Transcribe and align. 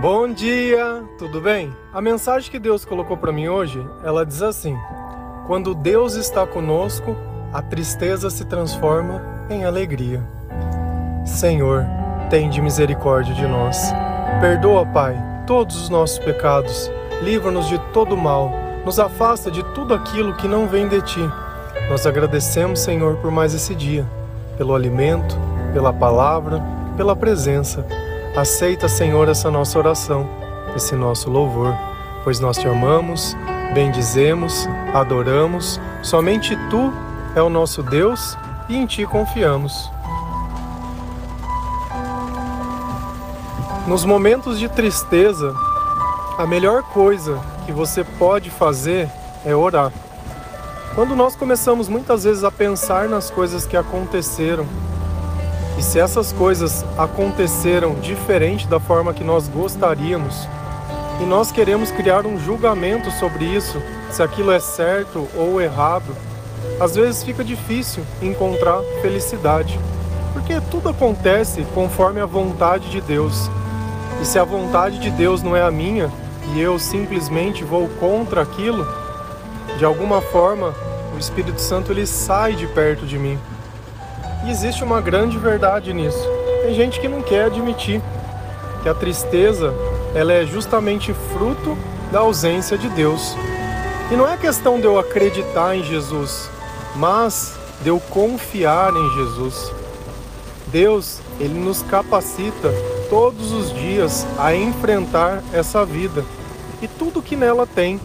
Bom 0.00 0.30
dia, 0.30 1.02
tudo 1.16 1.40
bem? 1.40 1.74
A 1.90 2.02
mensagem 2.02 2.50
que 2.50 2.58
Deus 2.58 2.84
colocou 2.84 3.16
para 3.16 3.32
mim 3.32 3.48
hoje, 3.48 3.82
ela 4.04 4.26
diz 4.26 4.42
assim: 4.42 4.76
Quando 5.46 5.74
Deus 5.74 6.16
está 6.16 6.46
conosco, 6.46 7.16
a 7.50 7.62
tristeza 7.62 8.28
se 8.28 8.44
transforma 8.44 9.22
em 9.48 9.64
alegria. 9.64 10.22
Senhor, 11.24 11.86
tende 12.28 12.60
misericórdia 12.60 13.34
de 13.34 13.46
nós. 13.46 13.90
Perdoa, 14.38 14.84
Pai, 14.84 15.16
todos 15.46 15.80
os 15.80 15.88
nossos 15.88 16.18
pecados. 16.18 16.90
Livra-nos 17.22 17.66
de 17.66 17.78
todo 17.94 18.18
mal. 18.18 18.52
Nos 18.84 19.00
afasta 19.00 19.50
de 19.50 19.64
tudo 19.72 19.94
aquilo 19.94 20.36
que 20.36 20.46
não 20.46 20.68
vem 20.68 20.86
de 20.88 21.00
ti. 21.00 21.30
Nós 21.88 22.06
agradecemos, 22.06 22.80
Senhor, 22.80 23.16
por 23.16 23.30
mais 23.30 23.54
esse 23.54 23.74
dia, 23.74 24.04
pelo 24.58 24.74
alimento, 24.74 25.38
pela 25.72 25.90
palavra, 25.90 26.62
pela 26.98 27.16
presença. 27.16 27.86
Aceita, 28.36 28.86
Senhor, 28.86 29.30
essa 29.30 29.50
nossa 29.50 29.78
oração, 29.78 30.28
esse 30.76 30.94
nosso 30.94 31.30
louvor, 31.30 31.74
pois 32.22 32.38
nós 32.38 32.58
te 32.58 32.68
amamos, 32.68 33.34
bendizemos, 33.72 34.68
adoramos. 34.92 35.80
Somente 36.02 36.54
tu 36.68 36.92
é 37.34 37.40
o 37.40 37.48
nosso 37.48 37.82
Deus 37.82 38.36
e 38.68 38.76
em 38.76 38.84
ti 38.84 39.06
confiamos. 39.06 39.90
Nos 43.86 44.04
momentos 44.04 44.58
de 44.58 44.68
tristeza, 44.68 45.54
a 46.36 46.46
melhor 46.46 46.82
coisa 46.82 47.40
que 47.64 47.72
você 47.72 48.04
pode 48.04 48.50
fazer 48.50 49.08
é 49.46 49.56
orar. 49.56 49.90
Quando 50.94 51.16
nós 51.16 51.34
começamos 51.34 51.88
muitas 51.88 52.24
vezes 52.24 52.44
a 52.44 52.50
pensar 52.50 53.08
nas 53.08 53.30
coisas 53.30 53.64
que 53.64 53.78
aconteceram, 53.78 54.66
e 55.78 55.82
se 55.82 55.98
essas 55.98 56.32
coisas 56.32 56.84
aconteceram 56.96 57.94
diferente 57.96 58.66
da 58.66 58.80
forma 58.80 59.12
que 59.12 59.22
nós 59.22 59.48
gostaríamos, 59.48 60.48
e 61.20 61.24
nós 61.24 61.50
queremos 61.50 61.90
criar 61.90 62.26
um 62.26 62.38
julgamento 62.38 63.10
sobre 63.10 63.44
isso, 63.44 63.82
se 64.10 64.22
aquilo 64.22 64.50
é 64.50 64.60
certo 64.60 65.26
ou 65.34 65.60
errado, 65.60 66.14
às 66.80 66.94
vezes 66.94 67.22
fica 67.22 67.42
difícil 67.42 68.04
encontrar 68.20 68.80
felicidade, 69.00 69.78
porque 70.32 70.60
tudo 70.70 70.90
acontece 70.90 71.66
conforme 71.74 72.20
a 72.20 72.26
vontade 72.26 72.90
de 72.90 73.00
Deus. 73.00 73.50
E 74.20 74.24
se 74.24 74.38
a 74.38 74.44
vontade 74.44 74.98
de 74.98 75.10
Deus 75.10 75.42
não 75.42 75.56
é 75.56 75.62
a 75.62 75.70
minha 75.70 76.10
e 76.54 76.60
eu 76.60 76.78
simplesmente 76.78 77.64
vou 77.64 77.88
contra 78.00 78.42
aquilo, 78.42 78.86
de 79.78 79.84
alguma 79.84 80.20
forma 80.20 80.74
o 81.14 81.18
Espírito 81.18 81.60
Santo 81.60 81.92
ele 81.92 82.06
sai 82.06 82.54
de 82.54 82.66
perto 82.66 83.06
de 83.06 83.18
mim. 83.18 83.38
E 84.46 84.50
existe 84.50 84.84
uma 84.84 85.00
grande 85.00 85.36
verdade 85.38 85.92
nisso. 85.92 86.24
Tem 86.62 86.72
gente 86.72 87.00
que 87.00 87.08
não 87.08 87.20
quer 87.20 87.46
admitir 87.46 88.00
que 88.80 88.88
a 88.88 88.94
tristeza 88.94 89.74
ela 90.14 90.32
é 90.32 90.46
justamente 90.46 91.12
fruto 91.32 91.76
da 92.12 92.20
ausência 92.20 92.78
de 92.78 92.88
Deus. 92.90 93.36
E 94.08 94.14
não 94.14 94.28
é 94.28 94.36
questão 94.36 94.78
de 94.78 94.86
eu 94.86 95.00
acreditar 95.00 95.76
em 95.76 95.82
Jesus, 95.82 96.48
mas 96.94 97.56
de 97.82 97.88
eu 97.88 97.98
confiar 97.98 98.94
em 98.94 99.10
Jesus. 99.16 99.72
Deus, 100.68 101.18
ele 101.40 101.58
nos 101.58 101.82
capacita 101.82 102.72
todos 103.10 103.50
os 103.50 103.74
dias 103.74 104.24
a 104.38 104.54
enfrentar 104.54 105.42
essa 105.52 105.84
vida 105.84 106.24
e 106.80 106.86
tudo 106.86 107.20
que 107.20 107.34
nela 107.34 107.66
tem 107.66 108.00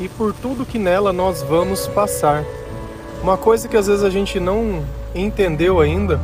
e 0.00 0.08
por 0.08 0.32
tudo 0.32 0.66
que 0.66 0.78
nela 0.78 1.12
nós 1.12 1.40
vamos 1.40 1.86
passar. 1.86 2.44
Uma 3.22 3.36
coisa 3.36 3.68
que 3.68 3.76
às 3.76 3.86
vezes 3.86 4.02
a 4.02 4.10
gente 4.10 4.40
não 4.40 4.84
entendeu 5.14 5.80
ainda 5.80 6.20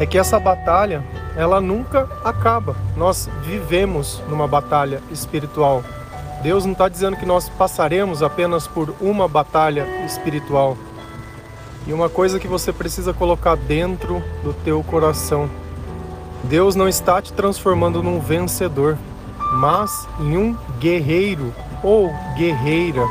é 0.00 0.06
que 0.06 0.18
essa 0.18 0.38
batalha 0.40 1.04
ela 1.36 1.60
nunca 1.60 2.08
acaba. 2.24 2.76
Nós 2.96 3.28
vivemos 3.42 4.22
numa 4.28 4.46
batalha 4.46 5.00
espiritual. 5.10 5.82
Deus 6.42 6.64
não 6.64 6.72
está 6.72 6.88
dizendo 6.88 7.16
que 7.16 7.24
nós 7.24 7.48
passaremos 7.48 8.22
apenas 8.22 8.66
por 8.66 8.94
uma 9.00 9.28
batalha 9.28 9.86
espiritual. 10.04 10.76
E 11.86 11.92
uma 11.92 12.08
coisa 12.08 12.38
que 12.38 12.48
você 12.48 12.72
precisa 12.72 13.12
colocar 13.12 13.56
dentro 13.56 14.22
do 14.42 14.52
teu 14.52 14.82
coração: 14.82 15.48
Deus 16.44 16.74
não 16.74 16.88
está 16.88 17.22
te 17.22 17.32
transformando 17.32 18.02
num 18.02 18.18
vencedor, 18.18 18.98
mas 19.54 20.08
em 20.20 20.36
um 20.36 20.56
guerreiro 20.78 21.52
ou 21.82 22.12
guerreira, 22.36 23.06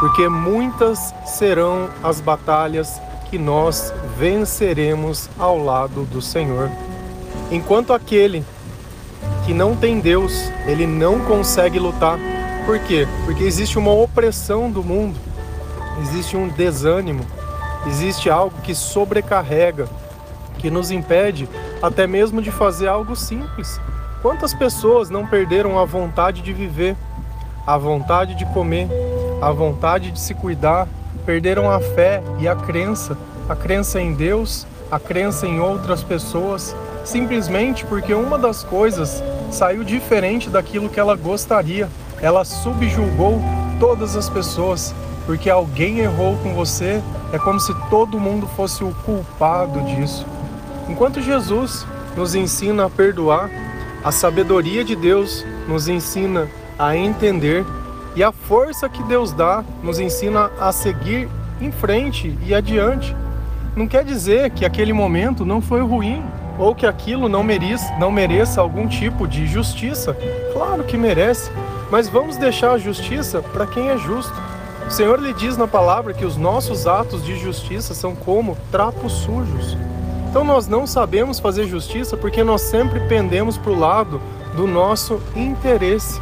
porque 0.00 0.28
muitas 0.28 1.14
serão 1.24 1.88
as 2.02 2.20
batalhas 2.20 3.00
que 3.32 3.38
nós 3.38 3.94
venceremos 4.18 5.30
ao 5.38 5.56
lado 5.56 6.04
do 6.04 6.20
Senhor. 6.20 6.70
Enquanto 7.50 7.94
aquele 7.94 8.44
que 9.46 9.54
não 9.54 9.74
tem 9.74 10.00
Deus, 10.00 10.52
ele 10.66 10.86
não 10.86 11.18
consegue 11.20 11.78
lutar. 11.78 12.18
Por 12.66 12.78
quê? 12.80 13.08
Porque 13.24 13.42
existe 13.42 13.78
uma 13.78 13.90
opressão 13.90 14.70
do 14.70 14.84
mundo, 14.84 15.18
existe 16.02 16.36
um 16.36 16.46
desânimo, 16.46 17.24
existe 17.86 18.28
algo 18.28 18.54
que 18.62 18.74
sobrecarrega, 18.74 19.88
que 20.58 20.70
nos 20.70 20.90
impede 20.90 21.48
até 21.82 22.06
mesmo 22.06 22.42
de 22.42 22.50
fazer 22.50 22.86
algo 22.86 23.16
simples. 23.16 23.80
Quantas 24.20 24.52
pessoas 24.52 25.08
não 25.08 25.26
perderam 25.26 25.78
a 25.78 25.86
vontade 25.86 26.42
de 26.42 26.52
viver, 26.52 26.94
a 27.66 27.78
vontade 27.78 28.34
de 28.34 28.44
comer, 28.52 28.90
a 29.40 29.50
vontade 29.50 30.10
de 30.10 30.20
se 30.20 30.34
cuidar, 30.34 30.86
perderam 31.24 31.70
a 31.70 31.80
fé 31.80 32.22
e 32.38 32.48
a 32.48 32.54
crença, 32.56 33.16
a 33.48 33.56
crença 33.56 34.00
em 34.00 34.12
Deus, 34.12 34.66
a 34.90 34.98
crença 34.98 35.46
em 35.46 35.60
outras 35.60 36.02
pessoas, 36.02 36.74
simplesmente 37.04 37.84
porque 37.86 38.12
uma 38.14 38.38
das 38.38 38.62
coisas 38.62 39.22
saiu 39.50 39.84
diferente 39.84 40.50
daquilo 40.50 40.88
que 40.88 41.00
ela 41.00 41.16
gostaria. 41.16 41.88
Ela 42.20 42.44
subjulgou 42.44 43.40
todas 43.80 44.16
as 44.16 44.28
pessoas, 44.28 44.94
porque 45.26 45.50
alguém 45.50 46.00
errou 46.00 46.36
com 46.38 46.54
você, 46.54 47.02
é 47.32 47.38
como 47.38 47.58
se 47.58 47.74
todo 47.88 48.20
mundo 48.20 48.46
fosse 48.46 48.84
o 48.84 48.94
culpado 49.04 49.80
disso. 49.82 50.26
Enquanto 50.88 51.20
Jesus 51.20 51.86
nos 52.16 52.34
ensina 52.34 52.86
a 52.86 52.90
perdoar, 52.90 53.50
a 54.04 54.12
sabedoria 54.12 54.84
de 54.84 54.94
Deus 54.94 55.44
nos 55.66 55.88
ensina 55.88 56.48
a 56.78 56.96
entender 56.96 57.64
e 58.14 58.22
a 58.22 58.32
força 58.32 58.88
que 58.88 59.02
Deus 59.04 59.32
dá 59.32 59.64
nos 59.82 59.98
ensina 59.98 60.50
a 60.60 60.70
seguir 60.72 61.28
em 61.60 61.70
frente 61.70 62.36
e 62.44 62.54
adiante. 62.54 63.16
Não 63.74 63.86
quer 63.86 64.04
dizer 64.04 64.50
que 64.50 64.64
aquele 64.64 64.92
momento 64.92 65.44
não 65.44 65.60
foi 65.60 65.80
ruim 65.80 66.22
ou 66.58 66.74
que 66.74 66.86
aquilo 66.86 67.28
não 67.28 67.42
mereça, 67.42 67.92
não 67.98 68.10
mereça 68.10 68.60
algum 68.60 68.86
tipo 68.86 69.26
de 69.26 69.46
justiça. 69.46 70.16
Claro 70.52 70.84
que 70.84 70.96
merece, 70.96 71.50
mas 71.90 72.08
vamos 72.08 72.36
deixar 72.36 72.72
a 72.72 72.78
justiça 72.78 73.40
para 73.40 73.66
quem 73.66 73.88
é 73.88 73.96
justo. 73.96 74.34
O 74.86 74.90
Senhor 74.90 75.18
lhe 75.20 75.32
diz 75.32 75.56
na 75.56 75.66
palavra 75.66 76.12
que 76.12 76.24
os 76.24 76.36
nossos 76.36 76.86
atos 76.86 77.24
de 77.24 77.38
justiça 77.38 77.94
são 77.94 78.14
como 78.14 78.56
trapos 78.70 79.12
sujos. 79.12 79.76
Então 80.28 80.44
nós 80.44 80.66
não 80.66 80.86
sabemos 80.86 81.38
fazer 81.38 81.66
justiça 81.66 82.16
porque 82.16 82.42
nós 82.42 82.62
sempre 82.62 83.00
pendemos 83.00 83.56
para 83.56 83.72
o 83.72 83.78
lado 83.78 84.20
do 84.54 84.66
nosso 84.66 85.20
interesse. 85.34 86.20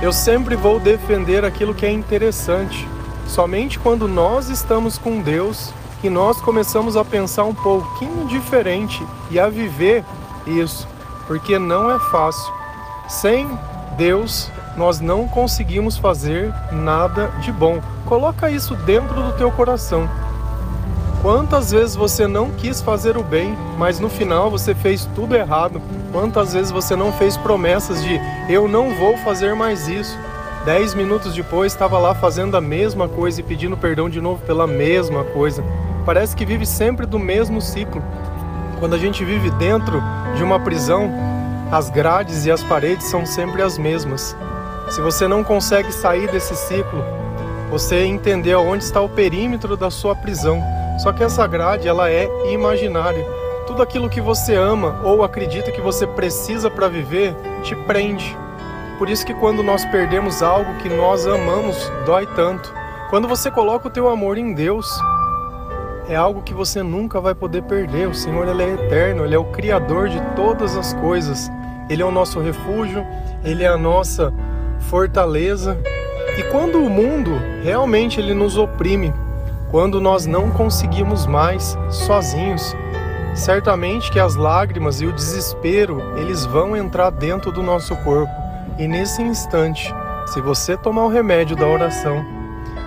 Eu 0.00 0.12
sempre 0.12 0.54
vou 0.54 0.78
defender 0.78 1.44
aquilo 1.44 1.74
que 1.74 1.84
é 1.84 1.90
interessante. 1.90 2.88
Somente 3.26 3.80
quando 3.80 4.06
nós 4.06 4.48
estamos 4.48 4.96
com 4.96 5.20
Deus 5.20 5.72
que 6.00 6.08
nós 6.08 6.40
começamos 6.40 6.96
a 6.96 7.04
pensar 7.04 7.42
um 7.42 7.54
pouquinho 7.54 8.28
diferente 8.28 9.04
e 9.28 9.40
a 9.40 9.48
viver 9.48 10.04
isso, 10.46 10.86
porque 11.26 11.58
não 11.58 11.90
é 11.90 11.98
fácil. 11.98 12.52
Sem 13.08 13.48
Deus, 13.96 14.48
nós 14.76 15.00
não 15.00 15.26
conseguimos 15.26 15.98
fazer 15.98 16.54
nada 16.70 17.32
de 17.40 17.50
bom. 17.50 17.82
Coloca 18.06 18.48
isso 18.48 18.76
dentro 18.76 19.20
do 19.20 19.32
teu 19.32 19.50
coração. 19.50 20.08
Quantas 21.20 21.72
vezes 21.72 21.96
você 21.96 22.28
não 22.28 22.52
quis 22.52 22.80
fazer 22.80 23.16
o 23.16 23.24
bem, 23.24 23.58
mas 23.76 23.98
no 23.98 24.08
final 24.08 24.48
você 24.48 24.76
fez 24.76 25.08
tudo 25.16 25.34
errado? 25.34 25.82
Quantas 26.12 26.52
vezes 26.52 26.70
você 26.70 26.94
não 26.94 27.12
fez 27.12 27.36
promessas 27.36 28.00
de 28.04 28.20
eu 28.48 28.66
não 28.66 28.94
vou 28.94 29.16
fazer 29.18 29.54
mais 29.54 29.88
isso? 29.88 30.18
Dez 30.64 30.94
minutos 30.94 31.34
depois 31.34 31.72
estava 31.72 31.98
lá 31.98 32.14
fazendo 32.14 32.56
a 32.56 32.60
mesma 32.60 33.08
coisa 33.08 33.40
e 33.40 33.44
pedindo 33.44 33.76
perdão 33.76 34.08
de 34.08 34.20
novo 34.20 34.42
pela 34.44 34.66
mesma 34.66 35.22
coisa. 35.22 35.62
Parece 36.04 36.34
que 36.34 36.46
vive 36.46 36.64
sempre 36.64 37.04
do 37.04 37.18
mesmo 37.18 37.60
ciclo. 37.60 38.02
Quando 38.78 38.94
a 38.94 38.98
gente 38.98 39.24
vive 39.24 39.50
dentro 39.50 40.02
de 40.34 40.42
uma 40.42 40.58
prisão, 40.58 41.10
as 41.70 41.90
grades 41.90 42.46
e 42.46 42.50
as 42.50 42.62
paredes 42.62 43.06
são 43.06 43.26
sempre 43.26 43.60
as 43.60 43.76
mesmas. 43.76 44.34
Se 44.88 45.00
você 45.02 45.28
não 45.28 45.44
consegue 45.44 45.92
sair 45.92 46.30
desse 46.30 46.56
ciclo, 46.56 47.04
você 47.70 48.04
entender 48.04 48.54
onde 48.54 48.84
está 48.84 49.00
o 49.02 49.08
perímetro 49.08 49.76
da 49.76 49.90
sua 49.90 50.16
prisão. 50.16 50.62
Só 50.98 51.12
que 51.12 51.22
essa 51.22 51.46
grade 51.46 51.86
ela 51.86 52.10
é 52.10 52.26
imaginária. 52.50 53.24
Tudo 53.68 53.82
aquilo 53.82 54.08
que 54.08 54.20
você 54.20 54.54
ama 54.54 54.98
ou 55.04 55.22
acredita 55.22 55.70
que 55.70 55.80
você 55.82 56.06
precisa 56.06 56.70
para 56.70 56.88
viver 56.88 57.36
te 57.62 57.76
prende. 57.76 58.34
Por 58.98 59.10
isso 59.10 59.26
que 59.26 59.34
quando 59.34 59.62
nós 59.62 59.84
perdemos 59.84 60.42
algo 60.42 60.74
que 60.76 60.88
nós 60.88 61.26
amamos, 61.26 61.76
dói 62.06 62.26
tanto. 62.34 62.72
Quando 63.10 63.28
você 63.28 63.50
coloca 63.50 63.86
o 63.86 63.90
teu 63.90 64.08
amor 64.08 64.38
em 64.38 64.54
Deus, 64.54 64.88
é 66.08 66.16
algo 66.16 66.40
que 66.40 66.54
você 66.54 66.82
nunca 66.82 67.20
vai 67.20 67.34
poder 67.34 67.62
perder. 67.62 68.08
O 68.08 68.14
Senhor 68.14 68.48
ele 68.48 68.62
é 68.62 68.70
eterno, 68.70 69.26
ele 69.26 69.34
é 69.34 69.38
o 69.38 69.52
criador 69.52 70.08
de 70.08 70.20
todas 70.34 70.74
as 70.74 70.94
coisas. 70.94 71.50
Ele 71.90 72.02
é 72.02 72.06
o 72.06 72.10
nosso 72.10 72.40
refúgio, 72.40 73.06
ele 73.44 73.64
é 73.64 73.68
a 73.68 73.76
nossa 73.76 74.32
fortaleza. 74.88 75.78
E 76.38 76.42
quando 76.44 76.78
o 76.78 76.88
mundo 76.88 77.32
realmente 77.62 78.18
ele 78.18 78.32
nos 78.32 78.56
oprime, 78.56 79.12
quando 79.70 80.00
nós 80.00 80.24
não 80.24 80.50
conseguimos 80.50 81.26
mais 81.26 81.76
sozinhos, 81.90 82.74
certamente 83.38 84.10
que 84.10 84.18
as 84.18 84.34
lágrimas 84.34 85.00
e 85.00 85.06
o 85.06 85.12
desespero, 85.12 86.00
eles 86.18 86.44
vão 86.44 86.76
entrar 86.76 87.10
dentro 87.10 87.52
do 87.52 87.62
nosso 87.62 87.94
corpo. 87.96 88.32
E 88.78 88.88
nesse 88.88 89.22
instante, 89.22 89.94
se 90.26 90.40
você 90.40 90.76
tomar 90.76 91.04
o 91.04 91.08
remédio 91.08 91.56
da 91.56 91.66
oração, 91.66 92.24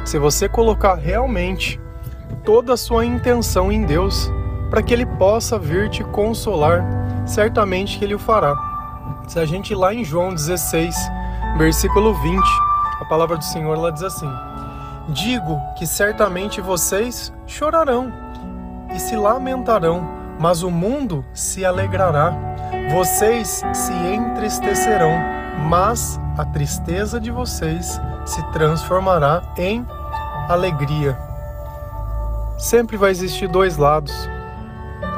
se 0.06 0.18
você 0.18 0.50
colocar 0.50 0.96
realmente 0.96 1.80
toda 2.44 2.74
a 2.74 2.78
sua 2.78 3.06
intenção 3.06 3.72
em 3.72 3.84
Deus, 3.84 4.32
para 4.70 4.82
que 4.82 4.94
ele 4.94 5.06
possa 5.06 5.60
vir 5.60 5.90
te 5.90 6.04
consolar, 6.04 6.84
certamente 7.26 8.00
que 8.00 8.06
ele 8.06 8.16
o 8.16 8.20
fará. 8.20 8.56
Se 9.28 9.40
a 9.40 9.46
gente 9.46 9.72
ir 9.72 9.76
lá 9.76 9.94
em 9.94 10.04
João 10.04 10.34
16, 10.34 10.96
versículo 11.58 12.14
20, 12.14 12.42
a 13.00 13.06
palavra 13.06 13.38
do 13.38 13.44
Senhor 13.44 13.76
ela 13.76 13.92
diz 13.92 14.04
assim: 14.04 14.30
Digo 15.10 15.60
que 15.78 15.86
certamente 15.86 16.62
vocês 16.62 17.34
chorarão 17.46 18.12
e 18.94 19.00
se 19.00 19.16
lamentarão, 19.16 20.21
mas 20.42 20.64
o 20.64 20.72
mundo 20.72 21.24
se 21.36 21.64
alegrará. 21.64 22.34
Vocês 22.92 23.62
se 23.72 23.94
entristecerão, 23.94 25.14
mas 25.70 26.20
a 26.36 26.44
tristeza 26.44 27.20
de 27.20 27.30
vocês 27.30 28.02
se 28.26 28.42
transformará 28.52 29.44
em 29.56 29.86
alegria. 30.50 31.16
Sempre 32.58 32.98
vai 32.98 33.12
existir 33.12 33.48
dois 33.48 33.78
lados. 33.78 34.12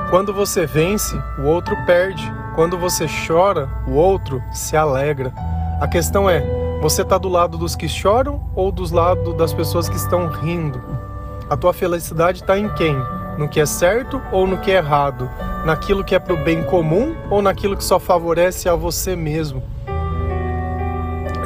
Quando 0.09 0.33
você 0.33 0.65
vence, 0.65 1.15
o 1.39 1.43
outro 1.43 1.73
perde. 1.85 2.29
Quando 2.53 2.77
você 2.77 3.07
chora, 3.25 3.69
o 3.87 3.93
outro 3.93 4.43
se 4.51 4.75
alegra. 4.75 5.33
A 5.79 5.87
questão 5.87 6.29
é: 6.29 6.41
você 6.81 7.01
está 7.01 7.17
do 7.17 7.29
lado 7.29 7.57
dos 7.57 7.77
que 7.77 7.87
choram 7.87 8.43
ou 8.53 8.73
dos 8.73 8.91
lados 8.91 9.33
das 9.37 9.53
pessoas 9.53 9.87
que 9.87 9.95
estão 9.95 10.27
rindo? 10.27 10.83
A 11.49 11.55
tua 11.55 11.73
felicidade 11.73 12.41
está 12.41 12.59
em 12.59 12.67
quem? 12.75 12.95
No 13.37 13.49
que 13.49 13.59
é 13.59 13.65
certo 13.65 14.21
ou 14.31 14.45
no 14.45 14.57
que 14.57 14.71
é 14.71 14.75
errado? 14.75 15.29
Naquilo 15.65 16.03
que 16.03 16.13
é 16.13 16.19
para 16.19 16.33
o 16.33 16.43
bem 16.43 16.63
comum 16.63 17.15
ou 17.29 17.41
naquilo 17.41 17.75
que 17.75 17.83
só 17.83 17.99
favorece 17.99 18.69
a 18.69 18.75
você 18.75 19.15
mesmo? 19.15 19.63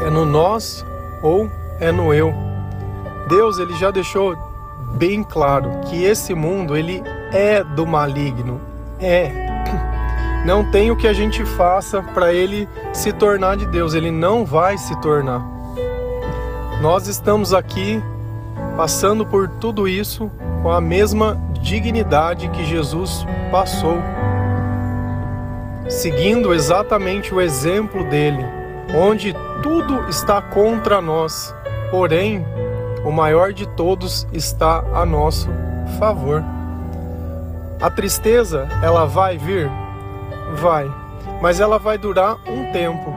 É 0.06 0.10
no 0.10 0.26
nós 0.26 0.86
ou 1.22 1.50
é 1.80 1.92
no 1.92 2.14
eu? 2.14 2.34
Deus 3.28 3.60
ele 3.60 3.74
já 3.76 3.92
deixou 3.92 4.38
bem 4.96 5.24
claro 5.24 5.70
que 5.86 6.04
esse 6.04 6.34
mundo 6.34 6.76
ele 6.76 7.04
é 7.32 7.64
do 7.64 7.86
maligno, 7.86 8.60
é 9.00 9.32
não 10.46 10.64
tem 10.72 10.92
o 10.92 10.96
que 10.96 11.08
a 11.08 11.14
gente 11.14 11.44
faça 11.46 12.02
para 12.02 12.34
ele 12.34 12.68
se 12.94 13.12
tornar 13.12 13.58
de 13.58 13.66
Deus, 13.66 13.94
ele 13.94 14.12
não 14.12 14.46
vai 14.46 14.78
se 14.78 14.96
tornar. 15.02 15.46
Nós 16.82 17.08
estamos 17.08 17.54
aqui 17.54 18.02
passando 18.76 19.26
por 19.26 19.48
tudo 19.48 19.88
isso 19.88 20.32
com 20.62 20.72
a 20.72 20.80
mesma 20.80 21.36
dignidade 21.58 22.50
que 22.50 22.66
Jesus 22.66 23.26
passou, 23.52 23.98
seguindo 25.90 26.54
exatamente 26.54 27.34
o 27.34 27.42
exemplo 27.42 28.04
dele, 28.06 28.46
onde 28.96 29.36
tudo 29.62 30.08
está 30.10 30.42
contra 30.42 31.02
nós, 31.02 31.54
porém, 31.92 32.46
o 33.04 33.12
maior 33.12 33.54
de 33.54 33.68
todos 33.68 34.28
está 34.32 34.84
a 34.94 35.06
nosso 35.06 35.50
favor. 36.00 36.44
A 37.82 37.90
tristeza, 37.90 38.68
ela 38.82 39.06
vai 39.06 39.38
vir? 39.38 39.70
Vai, 40.56 40.92
mas 41.42 41.60
ela 41.60 41.78
vai 41.78 41.98
durar 41.98 42.38
um 42.48 42.72
tempo. 42.72 43.14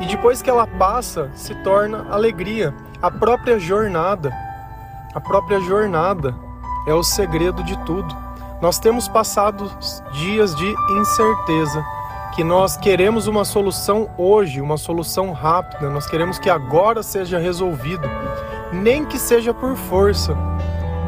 E 0.00 0.06
depois 0.06 0.40
que 0.40 0.50
ela 0.50 0.66
passa, 0.66 1.30
se 1.34 1.54
torna 1.62 2.06
alegria. 2.10 2.72
A 3.02 3.10
própria 3.10 3.58
jornada, 3.58 4.32
a 5.14 5.20
própria 5.20 5.60
jornada 5.60 6.34
é 6.88 6.94
o 6.94 7.02
segredo 7.02 7.62
de 7.62 7.76
tudo. 7.84 8.16
Nós 8.60 8.78
temos 8.78 9.06
passado 9.06 9.70
dias 10.12 10.54
de 10.54 10.74
incerteza, 10.98 11.84
que 12.34 12.42
nós 12.42 12.76
queremos 12.76 13.26
uma 13.26 13.44
solução 13.44 14.10
hoje, 14.16 14.60
uma 14.60 14.76
solução 14.76 15.32
rápida, 15.32 15.90
nós 15.90 16.06
queremos 16.06 16.38
que 16.38 16.50
agora 16.50 17.02
seja 17.02 17.38
resolvido, 17.38 18.08
nem 18.72 19.04
que 19.04 19.18
seja 19.18 19.54
por 19.54 19.76
força. 19.76 20.36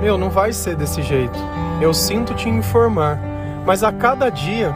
Meu, 0.00 0.16
não 0.16 0.30
vai 0.30 0.52
ser 0.52 0.76
desse 0.76 1.02
jeito. 1.02 1.38
Eu 1.80 1.92
sinto 1.92 2.34
te 2.34 2.48
informar 2.48 3.18
mas 3.64 3.82
a 3.82 3.92
cada 3.92 4.30
dia 4.30 4.74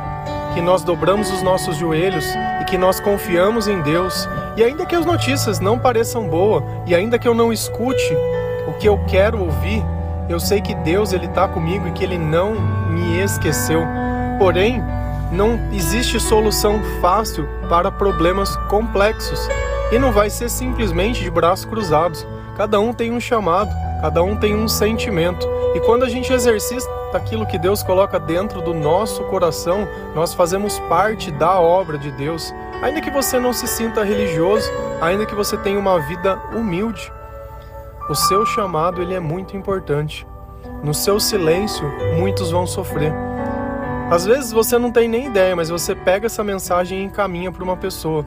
que 0.55 0.61
nós 0.61 0.83
dobramos 0.83 1.31
os 1.33 1.43
nossos 1.43 1.77
joelhos 1.77 2.25
e 2.61 2.65
que 2.65 2.79
nós 2.79 3.01
confiamos 3.01 3.67
em 3.67 3.81
Deus, 3.83 4.29
e 4.57 4.63
ainda 4.63 4.87
que 4.87 4.95
as 4.95 5.05
notícias 5.05 5.59
não 5.59 5.79
pareçam 5.79 6.29
boas, 6.29 6.63
e 6.87 6.95
ainda 6.95 7.19
que 7.19 7.27
eu 7.27 7.35
não 7.35 7.53
escute 7.53 8.17
o 8.69 8.73
que 8.75 8.89
eu 8.89 8.99
quero 9.09 9.43
ouvir, 9.43 9.85
eu 10.29 10.41
sei 10.41 10.61
que 10.61 10.75
Deus 10.77 11.13
ele 11.13 11.27
está 11.27 11.47
comigo 11.47 11.87
e 11.87 11.93
que 11.93 12.05
Ele 12.05 12.19
não 12.19 12.55
me 12.89 13.21
esqueceu. 13.21 13.83
Porém, 14.39 14.83
não 15.31 15.59
existe 15.73 16.19
solução 16.21 16.81
fácil 17.01 17.49
para 17.69 17.91
problemas 17.91 18.57
complexos 18.69 19.49
e 19.93 19.99
não 19.99 20.13
vai 20.13 20.31
ser 20.31 20.49
simplesmente 20.49 21.23
de 21.23 21.31
braços 21.31 21.65
cruzados. 21.65 22.27
Cada 22.57 22.81
um 22.81 22.93
tem 22.93 23.13
um 23.13 23.21
chamado, 23.21 23.71
cada 24.01 24.23
um 24.23 24.37
tem 24.37 24.55
um 24.55 24.69
sentimento. 24.69 25.47
E 25.75 25.81
quando 25.81 26.05
a 26.05 26.09
gente 26.09 26.33
exercita 26.33 26.89
aquilo 27.13 27.47
que 27.47 27.59
Deus 27.59 27.83
coloca 27.83 28.19
dentro 28.19 28.61
do 28.63 28.73
nosso 28.73 29.25
coração, 29.25 29.89
nós 30.15 30.33
fazemos 30.33 30.79
parte 30.89 31.31
da 31.33 31.59
obra 31.61 31.99
de 31.99 32.11
Deus. 32.13 32.55
Ainda 32.83 33.01
que 33.01 33.11
você 33.11 33.39
não 33.39 33.53
se 33.53 33.67
sinta 33.67 34.05
religioso, 34.05 34.71
ainda 35.01 35.27
que 35.27 35.35
você 35.35 35.57
tenha 35.57 35.79
uma 35.79 35.99
vida 36.01 36.41
humilde, 36.55 37.13
o 38.09 38.15
seu 38.15 38.45
chamado 38.45 39.01
ele 39.01 39.15
é 39.15 39.21
muito 39.21 39.57
importante. 39.57 40.27
No 40.83 40.93
seu 40.93 41.19
silêncio, 41.19 41.85
muitos 42.19 42.51
vão 42.51 42.67
sofrer. 42.67 43.13
Às 44.11 44.27
vezes 44.27 44.53
você 44.53 44.79
não 44.79 44.93
tem 44.93 45.09
nem 45.09 45.27
ideia, 45.27 45.57
mas 45.57 45.71
você 45.71 45.95
pega 45.95 46.27
essa 46.27 46.45
mensagem 46.45 47.01
e 47.01 47.05
encaminha 47.05 47.51
para 47.51 47.65
uma 47.65 47.77
pessoa. 47.77 48.27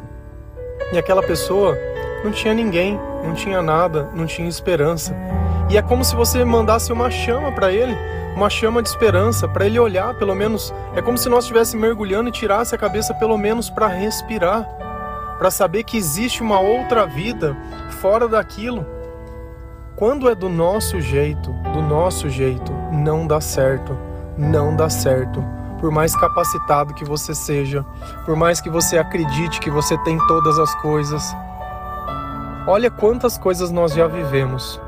E 0.91 0.97
aquela 0.97 1.21
pessoa 1.21 1.77
não 2.23 2.31
tinha 2.31 2.53
ninguém, 2.53 2.99
não 3.23 3.35
tinha 3.35 3.61
nada, 3.61 4.09
não 4.15 4.25
tinha 4.25 4.49
esperança. 4.49 5.15
E 5.69 5.77
é 5.77 5.81
como 5.81 6.03
se 6.03 6.15
você 6.15 6.43
mandasse 6.43 6.91
uma 6.91 7.11
chama 7.11 7.51
para 7.51 7.71
ele, 7.71 7.95
uma 8.35 8.49
chama 8.49 8.81
de 8.81 8.89
esperança, 8.89 9.47
para 9.47 9.67
ele 9.67 9.77
olhar, 9.77 10.15
pelo 10.15 10.33
menos. 10.33 10.73
É 10.95 11.01
como 11.01 11.17
se 11.17 11.29
nós 11.29 11.43
estivéssemos 11.43 11.85
mergulhando 11.85 12.29
e 12.29 12.31
tirasse 12.31 12.73
a 12.73 12.77
cabeça, 12.77 13.13
pelo 13.13 13.37
menos, 13.37 13.69
para 13.69 13.87
respirar, 13.87 14.67
para 15.37 15.51
saber 15.51 15.83
que 15.83 15.97
existe 15.97 16.41
uma 16.41 16.59
outra 16.59 17.05
vida 17.05 17.55
fora 18.01 18.27
daquilo. 18.27 18.96
Quando 19.97 20.29
é 20.29 20.35
do 20.35 20.47
nosso 20.47 21.01
jeito, 21.01 21.51
do 21.73 21.81
nosso 21.81 22.29
jeito, 22.29 22.71
não 22.93 23.27
dá 23.27 23.41
certo, 23.41 23.97
não 24.37 24.73
dá 24.73 24.89
certo. 24.89 25.43
Por 25.81 25.91
mais 25.91 26.15
capacitado 26.15 26.93
que 26.93 27.03
você 27.03 27.35
seja, 27.35 27.83
por 28.25 28.37
mais 28.37 28.61
que 28.61 28.69
você 28.69 28.97
acredite 28.97 29.59
que 29.59 29.69
você 29.69 29.97
tem 29.99 30.17
todas 30.27 30.57
as 30.57 30.73
coisas, 30.75 31.35
olha 32.65 32.89
quantas 32.89 33.37
coisas 33.37 33.69
nós 33.69 33.93
já 33.93 34.07
vivemos 34.07 34.79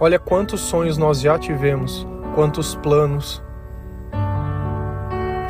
Olha 0.00 0.18
quantos 0.18 0.60
sonhos 0.60 0.98
nós 0.98 1.20
já 1.20 1.38
tivemos, 1.38 2.06
quantos 2.34 2.74
planos. 2.74 3.40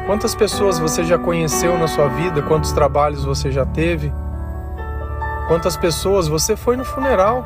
Quantas 0.06 0.34
pessoas 0.34 0.78
você 0.78 1.02
já 1.02 1.18
conheceu 1.18 1.78
na 1.78 1.88
sua 1.88 2.08
vida, 2.08 2.42
quantos 2.42 2.70
trabalhos 2.72 3.24
você 3.24 3.50
já 3.50 3.64
teve? 3.64 4.12
Quantas 5.48 5.78
pessoas 5.78 6.28
você 6.28 6.56
foi 6.56 6.76
no 6.76 6.84
funeral? 6.84 7.42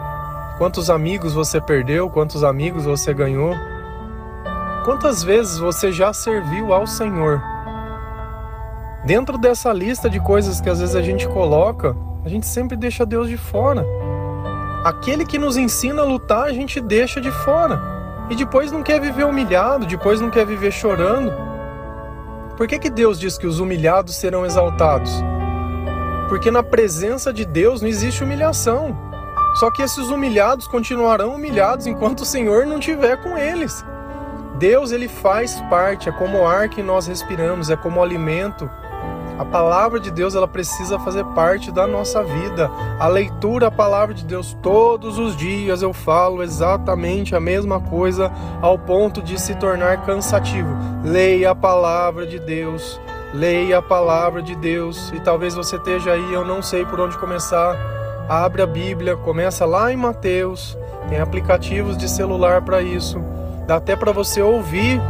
Quantos 0.58 0.90
amigos 0.90 1.32
você 1.34 1.60
perdeu? 1.60 2.10
Quantos 2.10 2.42
amigos 2.42 2.84
você 2.84 3.14
ganhou? 3.14 3.54
Quantas 4.84 5.22
vezes 5.22 5.56
você 5.56 5.92
já 5.92 6.12
serviu 6.12 6.72
ao 6.72 6.84
Senhor? 6.84 7.40
Dentro 9.04 9.38
dessa 9.38 9.72
lista 9.72 10.10
de 10.10 10.18
coisas 10.18 10.60
que 10.60 10.68
às 10.68 10.80
vezes 10.80 10.96
a 10.96 11.00
gente 11.00 11.28
coloca, 11.28 11.96
a 12.24 12.28
gente 12.28 12.44
sempre 12.44 12.76
deixa 12.76 13.06
Deus 13.06 13.28
de 13.28 13.36
fora. 13.36 13.86
Aquele 14.82 15.24
que 15.24 15.38
nos 15.38 15.56
ensina 15.56 16.02
a 16.02 16.04
lutar, 16.04 16.46
a 16.46 16.52
gente 16.52 16.80
deixa 16.80 17.20
de 17.20 17.30
fora. 17.30 17.80
E 18.28 18.34
depois 18.34 18.72
não 18.72 18.82
quer 18.82 19.00
viver 19.00 19.26
humilhado, 19.26 19.86
depois 19.86 20.20
não 20.20 20.28
quer 20.28 20.44
viver 20.44 20.72
chorando. 20.72 21.32
Por 22.56 22.66
que, 22.66 22.80
que 22.80 22.90
Deus 22.90 23.20
diz 23.20 23.38
que 23.38 23.46
os 23.46 23.60
humilhados 23.60 24.16
serão 24.16 24.44
exaltados? 24.44 25.22
Porque 26.28 26.50
na 26.50 26.64
presença 26.64 27.32
de 27.32 27.44
Deus 27.44 27.80
não 27.80 27.88
existe 27.88 28.24
humilhação. 28.24 29.07
Só 29.58 29.70
que 29.70 29.82
esses 29.82 30.08
humilhados 30.08 30.66
continuarão 30.66 31.34
humilhados 31.34 31.86
enquanto 31.86 32.20
o 32.20 32.26
Senhor 32.26 32.66
não 32.66 32.78
estiver 32.78 33.16
com 33.22 33.36
eles. 33.36 33.84
Deus 34.58 34.90
ele 34.92 35.08
faz 35.08 35.60
parte, 35.62 36.08
é 36.08 36.12
como 36.12 36.38
o 36.38 36.46
ar 36.46 36.68
que 36.68 36.82
nós 36.82 37.06
respiramos, 37.06 37.70
é 37.70 37.76
como 37.76 38.00
o 38.00 38.02
alimento 38.02 38.68
a 39.38 39.44
palavra 39.44 40.00
de 40.00 40.10
Deus 40.10 40.34
ela 40.34 40.48
precisa 40.48 40.98
fazer 40.98 41.24
parte 41.26 41.70
da 41.70 41.86
nossa 41.86 42.24
vida. 42.24 42.68
A 42.98 43.06
leitura 43.06 43.66
da 43.66 43.70
palavra 43.70 44.12
de 44.12 44.24
Deus 44.24 44.58
todos 44.60 45.16
os 45.16 45.36
dias 45.36 45.80
eu 45.80 45.92
falo 45.92 46.42
exatamente 46.42 47.36
a 47.36 47.40
mesma 47.40 47.80
coisa 47.80 48.32
ao 48.60 48.76
ponto 48.76 49.22
de 49.22 49.40
se 49.40 49.54
tornar 49.54 50.04
cansativo. 50.04 50.76
Leia 51.04 51.52
a 51.52 51.54
palavra 51.54 52.26
de 52.26 52.40
Deus 52.40 53.00
leia 53.34 53.76
a 53.78 53.82
palavra 53.82 54.42
de 54.42 54.56
Deus. 54.56 55.12
E 55.14 55.20
talvez 55.20 55.54
você 55.54 55.76
esteja 55.76 56.12
aí, 56.12 56.32
eu 56.32 56.44
não 56.44 56.62
sei 56.62 56.84
por 56.86 56.98
onde 56.98 57.18
começar. 57.18 57.97
Abre 58.28 58.60
a 58.60 58.66
Bíblia, 58.66 59.16
começa 59.16 59.64
lá 59.64 59.90
em 59.90 59.96
Mateus. 59.96 60.76
Tem 61.08 61.18
aplicativos 61.18 61.96
de 61.96 62.06
celular 62.06 62.60
para 62.60 62.82
isso. 62.82 63.18
Dá 63.66 63.76
até 63.76 63.96
para 63.96 64.12
você 64.12 64.42
ouvir. 64.42 65.00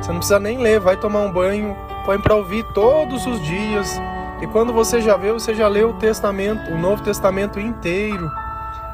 Você 0.00 0.10
não 0.10 0.20
precisa 0.20 0.40
nem 0.40 0.56
ler, 0.56 0.80
vai 0.80 0.96
tomar 0.96 1.20
um 1.20 1.30
banho, 1.30 1.76
põe 2.06 2.18
para 2.18 2.34
ouvir 2.34 2.64
todos 2.72 3.26
os 3.26 3.42
dias. 3.42 4.00
E 4.40 4.46
quando 4.46 4.72
você 4.72 5.02
já 5.02 5.18
vê, 5.18 5.30
você 5.32 5.54
já 5.54 5.68
leu 5.68 5.90
o 5.90 5.98
Testamento, 5.98 6.72
o 6.72 6.78
Novo 6.78 7.02
Testamento 7.02 7.60
inteiro. 7.60 8.30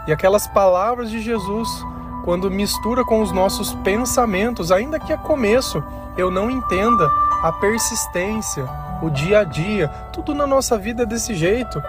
E 0.08 0.12
aquelas 0.12 0.48
palavras 0.48 1.08
de 1.08 1.20
Jesus, 1.20 1.68
quando 2.24 2.50
mistura 2.50 3.04
com 3.04 3.22
os 3.22 3.30
nossos 3.30 3.74
pensamentos, 3.74 4.72
ainda 4.72 4.98
que 4.98 5.12
a 5.12 5.18
começo 5.18 5.80
eu 6.16 6.32
não 6.32 6.50
entenda 6.50 7.08
a 7.44 7.52
persistência, 7.52 8.68
o 9.00 9.08
dia 9.08 9.40
a 9.40 9.44
dia, 9.44 9.86
tudo 10.12 10.34
na 10.34 10.48
nossa 10.48 10.76
vida 10.76 11.04
é 11.04 11.06
desse 11.06 11.32
jeito. 11.32 11.80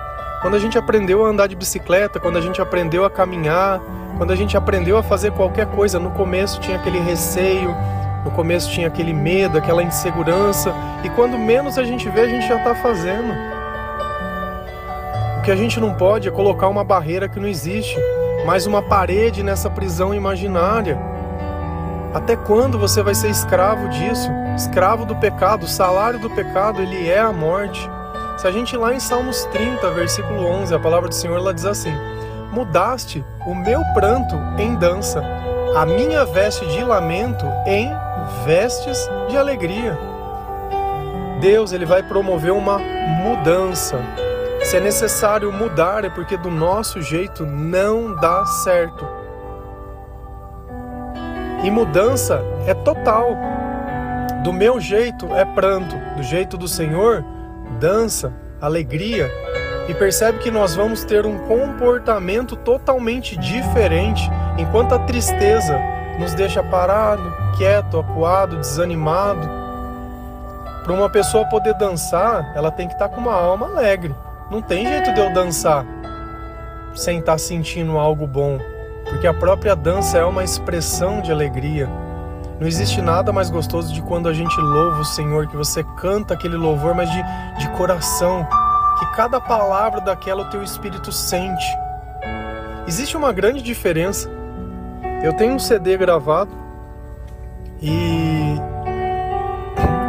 Quando 0.43 0.55
a 0.55 0.59
gente 0.59 0.77
aprendeu 0.77 1.25
a 1.25 1.29
andar 1.29 1.47
de 1.47 1.55
bicicleta, 1.55 2.19
quando 2.19 2.37
a 2.37 2.41
gente 2.41 2.61
aprendeu 2.61 3.05
a 3.05 3.09
caminhar, 3.09 3.79
quando 4.17 4.31
a 4.31 4.35
gente 4.35 4.57
aprendeu 4.57 4.97
a 4.97 5.01
fazer 5.01 5.31
qualquer 5.31 5.67
coisa, 5.67 5.97
no 5.97 6.11
começo 6.11 6.59
tinha 6.59 6.75
aquele 6.75 6.99
receio, 6.99 7.73
no 8.25 8.31
começo 8.31 8.69
tinha 8.69 8.89
aquele 8.89 9.13
medo, 9.13 9.57
aquela 9.57 9.81
insegurança, 9.81 10.75
e 11.01 11.09
quando 11.11 11.37
menos 11.37 11.77
a 11.77 11.85
gente 11.85 12.09
vê, 12.09 12.21
a 12.21 12.27
gente 12.27 12.45
já 12.45 12.57
está 12.57 12.75
fazendo. 12.75 13.33
O 15.39 15.41
que 15.43 15.49
a 15.49 15.55
gente 15.55 15.79
não 15.79 15.93
pode 15.93 16.27
é 16.27 16.31
colocar 16.31 16.67
uma 16.67 16.83
barreira 16.83 17.29
que 17.29 17.39
não 17.39 17.47
existe, 17.47 17.97
mais 18.45 18.67
uma 18.67 18.81
parede 18.81 19.43
nessa 19.43 19.69
prisão 19.69 20.13
imaginária. 20.13 20.99
Até 22.13 22.35
quando 22.35 22.77
você 22.77 23.01
vai 23.01 23.15
ser 23.15 23.29
escravo 23.29 23.87
disso? 23.87 24.29
Escravo 24.57 25.05
do 25.05 25.15
pecado, 25.15 25.63
o 25.63 25.69
salário 25.69 26.19
do 26.19 26.29
pecado, 26.29 26.81
ele 26.81 27.07
é 27.07 27.19
a 27.19 27.31
morte. 27.31 27.89
Se 28.43 28.47
a 28.47 28.51
gente 28.51 28.73
ir 28.73 28.77
lá 28.77 28.93
em 28.93 28.99
Salmos 28.99 29.45
30, 29.53 29.89
versículo 29.91 30.45
11, 30.45 30.75
a 30.75 30.77
palavra 30.77 31.07
do 31.07 31.15
Senhor 31.15 31.37
ela 31.37 31.53
diz 31.53 31.63
assim: 31.63 31.93
Mudaste 32.51 33.23
o 33.47 33.55
meu 33.55 33.81
pranto 33.93 34.35
em 34.59 34.75
dança, 34.75 35.23
a 35.77 35.85
minha 35.85 36.25
veste 36.25 36.65
de 36.65 36.83
lamento 36.83 37.45
em 37.65 37.89
vestes 38.43 39.09
de 39.29 39.37
alegria. 39.37 39.97
Deus 41.39 41.71
ele 41.71 41.85
vai 41.85 42.03
promover 42.03 42.51
uma 42.51 42.79
mudança. 42.79 43.97
Se 44.61 44.75
é 44.75 44.81
necessário 44.81 45.49
mudar, 45.49 46.03
é 46.03 46.09
porque 46.09 46.35
do 46.35 46.51
nosso 46.51 47.01
jeito 47.01 47.45
não 47.45 48.13
dá 48.13 48.45
certo. 48.45 49.07
E 51.63 51.71
mudança 51.71 52.43
é 52.67 52.73
total. 52.73 53.37
Do 54.43 54.51
meu 54.51 54.81
jeito 54.81 55.33
é 55.33 55.45
pranto, 55.45 55.95
do 56.17 56.23
jeito 56.23 56.57
do 56.57 56.67
Senhor 56.67 57.23
dança, 57.83 58.31
alegria 58.61 59.29
e 59.89 59.93
percebe 59.93 60.39
que 60.39 60.49
nós 60.49 60.73
vamos 60.73 61.03
ter 61.03 61.25
um 61.25 61.37
comportamento 61.39 62.55
totalmente 62.55 63.35
diferente, 63.35 64.23
enquanto 64.57 64.95
a 64.95 64.99
tristeza 64.99 65.77
nos 66.17 66.33
deixa 66.33 66.63
parado, 66.63 67.21
quieto, 67.57 67.99
acuado, 67.99 68.57
desanimado. 68.57 69.49
Para 70.81 70.93
uma 70.93 71.09
pessoa 71.09 71.43
poder 71.49 71.73
dançar, 71.73 72.53
ela 72.55 72.71
tem 72.71 72.87
que 72.87 72.93
estar 72.93 73.09
tá 73.09 73.15
com 73.15 73.19
uma 73.19 73.33
alma 73.33 73.67
alegre. 73.67 74.15
Não 74.49 74.61
tem 74.61 74.87
jeito 74.87 75.13
de 75.13 75.19
eu 75.19 75.33
dançar 75.33 75.85
sem 76.95 77.19
estar 77.19 77.33
tá 77.33 77.37
sentindo 77.37 77.97
algo 77.97 78.25
bom, 78.25 78.59
porque 79.09 79.27
a 79.27 79.33
própria 79.33 79.75
dança 79.75 80.17
é 80.17 80.23
uma 80.23 80.45
expressão 80.45 81.19
de 81.19 81.33
alegria. 81.33 81.89
Não 82.59 82.67
existe 82.67 83.01
nada 83.01 83.31
mais 83.33 83.49
gostoso 83.49 83.93
de 83.93 84.01
quando 84.01 84.29
a 84.29 84.33
gente 84.33 84.55
louva 84.59 85.01
o 85.01 85.05
Senhor, 85.05 85.47
que 85.47 85.57
você 85.57 85.83
canta 85.97 86.33
aquele 86.33 86.55
louvor, 86.55 86.93
mas 86.93 87.09
de, 87.09 87.23
de 87.59 87.69
coração, 87.71 88.47
que 88.99 89.05
cada 89.15 89.39
palavra 89.41 89.99
daquela 89.99 90.43
o 90.43 90.49
teu 90.49 90.63
espírito 90.63 91.11
sente. 91.11 91.65
Existe 92.87 93.17
uma 93.17 93.31
grande 93.31 93.61
diferença. 93.61 94.29
Eu 95.23 95.33
tenho 95.33 95.53
um 95.53 95.59
CD 95.59 95.97
gravado 95.97 96.51
e 97.81 98.55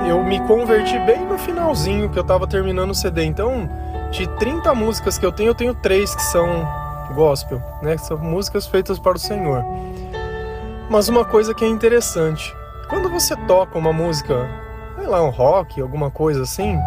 eu 0.09 0.23
me 0.23 0.41
converti 0.47 0.99
bem 1.01 1.25
no 1.25 1.39
finalzinho 1.39 2.11
que 2.11 2.19
eu 2.19 2.23
estava 2.23 2.47
terminando 2.47 2.91
o 2.91 2.95
CD. 2.95 3.25
Então, 3.25 3.69
de 4.11 4.27
30 4.39 4.75
músicas 4.75 5.19
que 5.19 5.25
eu 5.25 5.33
tenho, 5.33 5.51
eu 5.51 5.55
tenho 5.55 5.75
três 5.75 6.15
que 6.15 6.23
são 6.23 6.47
gospel, 7.15 7.63
né? 7.83 7.97
Que 7.97 8.07
são 8.07 8.19
músicas 8.19 8.67
feitas 8.67 8.99
para 8.99 9.17
o 9.17 9.19
Senhor. 9.19 9.65
Mas 10.95 11.09
uma 11.09 11.25
coisa 11.25 11.53
que 11.53 11.65
é 11.65 11.69
interessante, 11.69 12.57
quando 12.89 13.11
você 13.11 13.35
toca 13.49 13.77
uma 13.77 13.93
música, 13.93 14.49
sei 14.97 15.09
lá, 15.09 15.21
um 15.25 15.29
rock, 15.29 15.81
alguma 15.81 16.09
coisa 16.09 16.45
assim, 16.45 16.79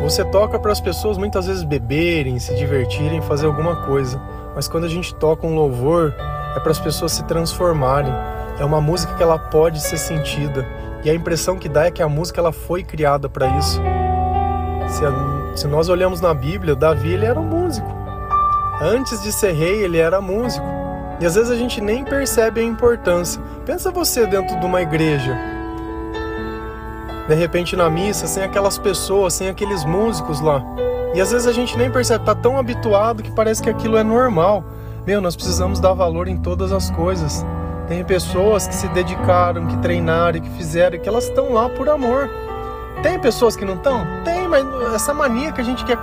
você 0.00 0.24
toca 0.26 0.60
para 0.60 0.70
as 0.70 0.80
pessoas 0.80 1.18
muitas 1.18 1.44
vezes 1.48 1.64
beberem, 1.64 2.38
se 2.38 2.54
divertirem, 2.54 3.20
fazer 3.20 3.46
alguma 3.46 3.84
coisa. 3.84 4.22
Mas 4.54 4.68
quando 4.68 4.84
a 4.84 4.88
gente 4.88 5.12
toca 5.12 5.44
um 5.44 5.56
louvor, 5.56 6.14
é 6.54 6.60
para 6.60 6.70
as 6.70 6.78
pessoas 6.78 7.10
se 7.10 7.24
transformarem. 7.24 8.14
É 8.60 8.64
uma 8.64 8.80
música 8.80 9.12
que 9.14 9.22
ela 9.24 9.40
pode 9.40 9.82
ser 9.82 9.98
sentida. 9.98 10.64
E 11.02 11.10
a 11.10 11.14
impressão 11.14 11.58
que 11.58 11.68
dá 11.68 11.86
é 11.86 11.90
que 11.90 12.04
a 12.04 12.08
música 12.08 12.40
ela 12.40 12.52
foi 12.52 12.84
criada 12.84 13.28
para 13.28 13.48
isso. 13.58 13.82
Se, 14.88 15.04
a, 15.04 15.56
se 15.56 15.66
nós 15.66 15.88
olhamos 15.88 16.20
na 16.20 16.32
Bíblia, 16.32 16.76
Davi 16.76 17.14
ele 17.14 17.26
era 17.26 17.40
um 17.40 17.44
músico. 17.44 17.92
Antes 18.80 19.20
de 19.20 19.32
ser 19.32 19.50
rei, 19.50 19.82
ele 19.82 19.98
era 19.98 20.20
músico. 20.20 20.75
E 21.18 21.24
às 21.24 21.34
vezes 21.34 21.50
a 21.50 21.56
gente 21.56 21.80
nem 21.80 22.04
percebe 22.04 22.60
a 22.60 22.64
importância. 22.64 23.40
Pensa 23.64 23.90
você 23.90 24.26
dentro 24.26 24.58
de 24.58 24.66
uma 24.66 24.82
igreja. 24.82 25.36
De 27.26 27.34
repente 27.34 27.74
na 27.74 27.88
missa, 27.88 28.26
sem 28.26 28.42
aquelas 28.42 28.78
pessoas, 28.78 29.34
sem 29.34 29.48
aqueles 29.48 29.84
músicos 29.84 30.40
lá. 30.40 30.62
E 31.14 31.20
às 31.20 31.32
vezes 31.32 31.46
a 31.46 31.52
gente 31.52 31.76
nem 31.78 31.90
percebe, 31.90 32.24
tá 32.24 32.34
tão 32.34 32.58
habituado 32.58 33.22
que 33.22 33.32
parece 33.32 33.62
que 33.62 33.70
aquilo 33.70 33.96
é 33.96 34.02
normal. 34.02 34.62
Meu, 35.06 35.20
nós 35.20 35.34
precisamos 35.34 35.80
dar 35.80 35.94
valor 35.94 36.28
em 36.28 36.36
todas 36.36 36.72
as 36.72 36.90
coisas. 36.90 37.44
Tem 37.88 38.04
pessoas 38.04 38.66
que 38.66 38.74
se 38.74 38.88
dedicaram, 38.88 39.66
que 39.66 39.76
treinaram, 39.78 40.40
que 40.40 40.50
fizeram, 40.50 40.98
que 40.98 41.08
elas 41.08 41.24
estão 41.24 41.52
lá 41.52 41.68
por 41.68 41.88
amor. 41.88 42.28
Tem 43.02 43.18
pessoas 43.18 43.56
que 43.56 43.64
não 43.64 43.74
estão? 43.74 44.04
Tem, 44.24 44.46
mas 44.48 44.64
essa 44.94 45.14
mania 45.14 45.52
que 45.52 45.60
a 45.60 45.64
gente 45.64 45.84
quer 45.84 45.96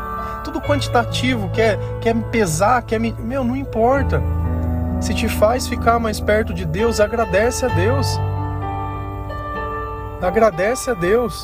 tudo 0.43 0.61
quantitativo, 0.61 1.49
quer, 1.49 1.77
quer 2.01 2.15
pesar, 2.31 2.81
quer 2.83 2.99
me. 2.99 3.13
Meu, 3.19 3.43
não 3.43 3.55
importa. 3.55 4.21
Se 5.03 5.13
te 5.13 5.27
faz 5.27 5.67
ficar 5.67 5.99
mais 5.99 6.21
perto 6.21 6.53
de 6.53 6.63
Deus, 6.63 7.01
agradece 7.01 7.65
a 7.65 7.67
Deus. 7.67 8.07
Agradece 10.21 10.91
a 10.91 10.93
Deus. 10.93 11.43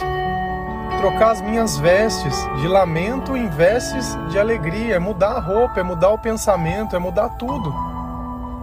Trocar 0.98 1.32
as 1.32 1.42
minhas 1.42 1.78
vestes 1.78 2.34
de 2.62 2.70
lamento 2.70 3.36
em 3.36 3.50
vestes 3.50 4.18
de 4.30 4.39
alegria. 4.39 4.96
É 4.96 5.00
mudar 5.00 5.32
a 5.32 5.39
roupa, 5.42 5.82
é 5.82 5.84
mudar 5.84 6.12
o 6.12 6.18
pensamento, 6.18 6.96
é 6.96 7.00
mudar 7.00 7.32
tudo. 7.32 7.75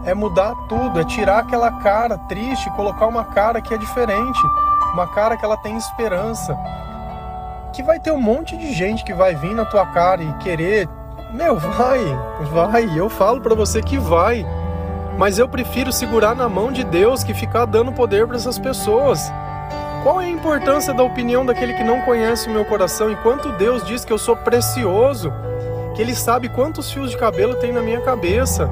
É 0.06 0.14
mudar 0.14 0.54
tudo, 0.66 0.98
é 0.98 1.04
tirar 1.04 1.40
aquela 1.40 1.72
cara 1.72 2.16
triste 2.16 2.70
colocar 2.70 3.06
uma 3.06 3.24
cara 3.24 3.60
que 3.60 3.74
é 3.74 3.76
diferente. 3.76 4.40
Uma 4.94 5.08
cara 5.08 5.36
que 5.36 5.44
ela 5.44 5.58
tem 5.58 5.76
esperança. 5.76 6.56
Que 7.74 7.82
vai 7.82 8.00
ter 8.00 8.12
um 8.12 8.20
monte 8.20 8.56
de 8.56 8.72
gente 8.72 9.04
que 9.04 9.12
vai 9.12 9.34
vir 9.34 9.54
na 9.54 9.66
tua 9.66 9.84
cara 9.88 10.22
e 10.22 10.32
querer. 10.38 10.88
Meu, 11.34 11.58
vai, 11.58 12.00
vai. 12.50 12.98
Eu 12.98 13.10
falo 13.10 13.42
para 13.42 13.54
você 13.54 13.82
que 13.82 13.98
vai 13.98 14.55
mas 15.18 15.38
eu 15.38 15.48
prefiro 15.48 15.90
segurar 15.92 16.34
na 16.34 16.48
mão 16.48 16.70
de 16.70 16.84
Deus 16.84 17.24
que 17.24 17.32
ficar 17.32 17.64
dando 17.64 17.92
poder 17.92 18.26
para 18.26 18.36
essas 18.36 18.58
pessoas. 18.58 19.32
Qual 20.02 20.20
é 20.20 20.26
a 20.26 20.30
importância 20.30 20.94
da 20.94 21.02
opinião 21.02 21.44
daquele 21.44 21.74
que 21.74 21.82
não 21.82 22.02
conhece 22.02 22.48
o 22.48 22.52
meu 22.52 22.64
coração? 22.64 23.10
Enquanto 23.10 23.50
Deus 23.52 23.84
diz 23.84 24.04
que 24.04 24.12
eu 24.12 24.18
sou 24.18 24.36
precioso, 24.36 25.32
que 25.94 26.02
Ele 26.02 26.14
sabe 26.14 26.48
quantos 26.48 26.90
fios 26.90 27.10
de 27.10 27.16
cabelo 27.16 27.56
tem 27.56 27.72
na 27.72 27.80
minha 27.80 28.00
cabeça. 28.02 28.70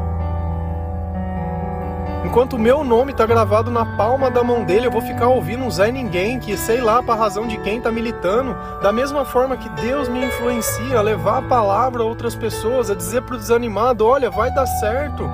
Enquanto 2.25 2.55
o 2.55 2.59
meu 2.59 2.85
nome 2.85 3.13
está 3.13 3.27
gravado 3.27 3.71
na 3.71 3.85
palma 3.97 4.31
da 4.31 4.43
mão 4.43 4.65
dele, 4.65 4.87
eu 4.87 4.91
vou 4.91 5.03
ficar 5.03 5.29
ouvindo 5.29 5.63
um 5.63 5.71
Zé 5.71 5.91
Ninguém, 5.91 6.39
que 6.39 6.57
sei 6.57 6.81
lá 6.81 7.03
para 7.03 7.15
razão 7.15 7.47
de 7.47 7.57
quem 7.59 7.79
está 7.79 7.91
militando. 7.91 8.57
Da 8.83 8.93
mesma 8.93 9.25
forma 9.25 9.57
que 9.57 9.69
Deus 9.71 10.09
me 10.09 10.25
influencia 10.25 10.99
a 10.99 11.03
levar 11.03 11.39
a 11.39 11.43
palavra 11.43 12.03
a 12.03 12.07
outras 12.07 12.35
pessoas, 12.35 12.91
a 12.91 12.95
dizer 12.95 13.23
para 13.23 13.35
o 13.35 13.39
desanimado: 13.39 14.07
olha, 14.07 14.31
vai 14.31 14.53
dar 14.53 14.67
certo. 14.67 15.29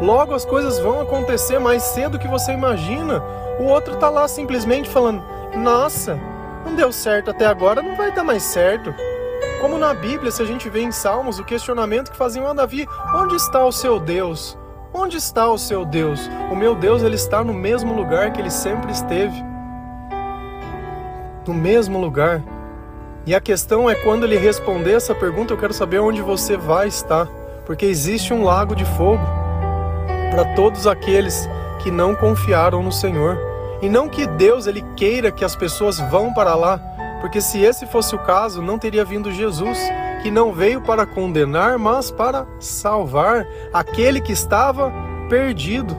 Logo 0.00 0.32
as 0.32 0.44
coisas 0.44 0.78
vão 0.78 1.00
acontecer 1.00 1.58
mais 1.58 1.82
cedo 1.82 2.18
que 2.18 2.28
você 2.28 2.52
imagina. 2.52 3.22
O 3.58 3.64
outro 3.64 3.96
tá 3.96 4.08
lá 4.08 4.28
simplesmente 4.28 4.88
falando: 4.88 5.22
"Nossa, 5.56 6.18
não 6.64 6.74
deu 6.74 6.92
certo 6.92 7.30
até 7.30 7.46
agora, 7.46 7.82
não 7.82 7.96
vai 7.96 8.12
dar 8.12 8.22
mais 8.22 8.44
certo". 8.44 8.94
Como 9.60 9.76
na 9.76 9.92
Bíblia, 9.92 10.30
se 10.30 10.40
a 10.40 10.44
gente 10.44 10.68
vê 10.68 10.82
em 10.82 10.92
Salmos 10.92 11.40
o 11.40 11.44
questionamento 11.44 12.12
que 12.12 12.16
faziam 12.16 12.46
a 12.46 12.52
Davi: 12.52 12.86
"Onde 13.12 13.34
está 13.34 13.64
o 13.64 13.72
seu 13.72 13.98
Deus? 13.98 14.56
Onde 14.94 15.16
está 15.16 15.48
o 15.50 15.58
seu 15.58 15.84
Deus? 15.84 16.30
O 16.50 16.54
meu 16.54 16.74
Deus, 16.76 17.02
ele 17.02 17.16
está 17.16 17.42
no 17.42 17.52
mesmo 17.52 17.92
lugar 17.92 18.32
que 18.32 18.40
ele 18.40 18.50
sempre 18.50 18.92
esteve. 18.92 19.44
No 21.46 21.52
mesmo 21.52 22.00
lugar. 22.00 22.42
E 23.26 23.34
a 23.34 23.40
questão 23.40 23.90
é 23.90 23.94
quando 23.94 24.24
ele 24.24 24.38
responder 24.38 24.92
essa 24.92 25.14
pergunta, 25.14 25.52
eu 25.52 25.58
quero 25.58 25.74
saber 25.74 25.98
onde 25.98 26.22
você 26.22 26.56
vai 26.56 26.88
estar, 26.88 27.26
porque 27.66 27.84
existe 27.84 28.32
um 28.32 28.44
lago 28.44 28.74
de 28.74 28.84
fogo 28.84 29.37
para 30.38 30.54
todos 30.54 30.86
aqueles 30.86 31.50
que 31.80 31.90
não 31.90 32.14
confiaram 32.14 32.80
no 32.80 32.92
Senhor. 32.92 33.36
E 33.82 33.88
não 33.88 34.08
que 34.08 34.24
Deus 34.24 34.68
ele 34.68 34.84
queira 34.94 35.32
que 35.32 35.44
as 35.44 35.56
pessoas 35.56 35.98
vão 35.98 36.32
para 36.32 36.54
lá, 36.54 36.80
Porque 37.20 37.40
se 37.40 37.60
esse 37.60 37.84
fosse 37.84 38.14
o 38.14 38.18
caso, 38.20 38.62
não 38.62 38.78
teria 38.78 39.04
vindo 39.04 39.32
Jesus, 39.32 39.76
que 40.22 40.30
não 40.30 40.52
veio 40.52 40.80
para 40.80 41.04
condenar, 41.04 41.76
mas 41.76 42.12
para 42.12 42.46
salvar 42.60 43.44
aquele 43.74 44.20
que 44.20 44.30
estava 44.30 44.92
perdido. 45.28 45.96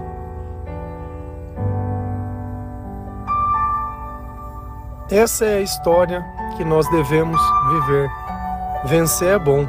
Essa 5.12 5.44
é 5.44 5.58
a 5.58 5.62
história 5.62 6.26
que 6.56 6.64
nós 6.64 6.90
devemos 6.90 7.42
viver. 7.70 8.10
Vencer 8.86 9.36
é 9.36 9.38
bom, 9.38 9.68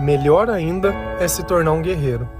melhor 0.00 0.50
ainda 0.50 0.92
é 1.20 1.28
se 1.28 1.44
tornar 1.44 1.70
um 1.70 1.82
guerreiro. 1.82 2.37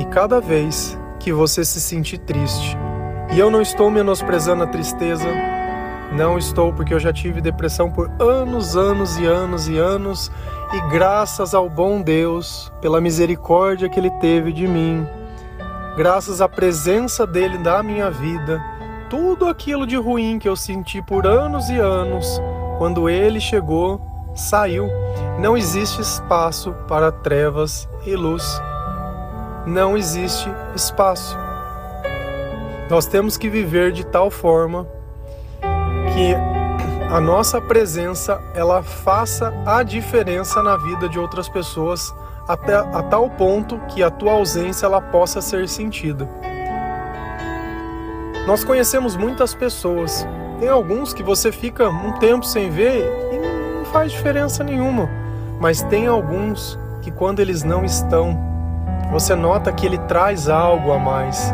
E 0.00 0.04
cada 0.06 0.40
vez 0.40 0.98
que 1.18 1.30
você 1.30 1.62
se 1.62 1.78
sentir 1.78 2.16
triste, 2.16 2.74
e 3.34 3.38
eu 3.38 3.50
não 3.50 3.60
estou 3.60 3.90
menosprezando 3.90 4.64
a 4.64 4.66
tristeza, 4.66 5.28
não 6.10 6.38
estou, 6.38 6.72
porque 6.72 6.94
eu 6.94 6.98
já 6.98 7.12
tive 7.12 7.42
depressão 7.42 7.90
por 7.90 8.10
anos, 8.18 8.78
anos 8.78 9.18
e 9.18 9.26
anos 9.26 9.68
e 9.68 9.76
anos, 9.76 10.32
e 10.72 10.80
graças 10.90 11.54
ao 11.54 11.68
bom 11.68 12.00
Deus, 12.00 12.72
pela 12.80 12.98
misericórdia 12.98 13.90
que 13.90 14.00
Ele 14.00 14.10
teve 14.12 14.54
de 14.54 14.66
mim, 14.66 15.06
graças 15.98 16.40
à 16.40 16.48
presença 16.48 17.26
dele 17.26 17.58
na 17.58 17.82
minha 17.82 18.10
vida, 18.10 18.58
tudo 19.10 19.46
aquilo 19.48 19.86
de 19.86 19.96
ruim 19.96 20.38
que 20.38 20.48
eu 20.48 20.56
senti 20.56 21.02
por 21.02 21.26
anos 21.26 21.68
e 21.68 21.76
anos, 21.76 22.40
quando 22.78 23.06
Ele 23.06 23.38
chegou, 23.38 24.00
saiu. 24.34 24.88
Não 25.38 25.58
existe 25.58 26.00
espaço 26.00 26.72
para 26.88 27.12
trevas 27.12 27.86
e 28.06 28.16
luz. 28.16 28.60
Não 29.66 29.96
existe 29.96 30.48
espaço. 30.74 31.36
Nós 32.88 33.06
temos 33.06 33.36
que 33.36 33.48
viver 33.48 33.92
de 33.92 34.04
tal 34.04 34.30
forma 34.30 34.86
que 36.12 36.34
a 37.12 37.20
nossa 37.20 37.60
presença 37.60 38.40
ela 38.54 38.82
faça 38.82 39.52
a 39.66 39.82
diferença 39.82 40.62
na 40.62 40.76
vida 40.76 41.08
de 41.08 41.18
outras 41.18 41.48
pessoas 41.48 42.14
até 42.48 42.74
a 42.74 43.02
tal 43.02 43.30
ponto 43.30 43.78
que 43.88 44.02
a 44.02 44.10
tua 44.10 44.32
ausência 44.32 44.86
ela 44.86 45.00
possa 45.00 45.40
ser 45.40 45.68
sentida. 45.68 46.28
Nós 48.46 48.64
conhecemos 48.64 49.16
muitas 49.16 49.54
pessoas. 49.54 50.26
Tem 50.58 50.68
alguns 50.68 51.12
que 51.12 51.22
você 51.22 51.52
fica 51.52 51.88
um 51.88 52.12
tempo 52.18 52.44
sem 52.44 52.70
ver 52.70 53.04
e 53.32 53.38
não 53.38 53.84
faz 53.84 54.10
diferença 54.10 54.64
nenhuma, 54.64 55.08
mas 55.60 55.82
tem 55.82 56.06
alguns 56.06 56.78
que 57.02 57.10
quando 57.10 57.40
eles 57.40 57.62
não 57.62 57.84
estão, 57.84 58.49
você 59.10 59.34
nota 59.34 59.72
que 59.72 59.86
ele 59.86 59.98
traz 59.98 60.48
algo 60.48 60.92
a 60.92 60.98
mais 60.98 61.52